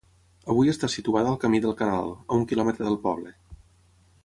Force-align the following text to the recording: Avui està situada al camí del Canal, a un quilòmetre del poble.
Avui 0.53 0.71
està 0.71 0.89
situada 0.93 1.31
al 1.33 1.37
camí 1.43 1.59
del 1.67 1.77
Canal, 1.83 2.09
a 2.33 2.41
un 2.41 2.49
quilòmetre 2.53 2.89
del 2.89 2.99
poble. 3.07 3.37